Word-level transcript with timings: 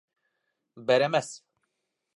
Бәрәмәс 0.89 1.31